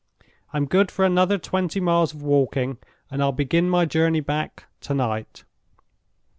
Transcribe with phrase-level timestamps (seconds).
[0.51, 2.79] I'm good for another twenty miles of walking,
[3.11, 5.43] and I'll begin my journey back tonight."